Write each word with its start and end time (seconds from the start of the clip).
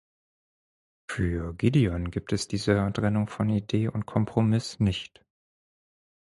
Für 1.07 1.53
Gideon 1.53 2.09
gibt 2.09 2.33
es 2.33 2.47
diese 2.47 2.91
Trennung 2.91 3.27
von 3.27 3.51
Idee 3.51 3.87
und 3.87 4.07
Kompromiss 4.07 4.79
nicht. 4.79 5.23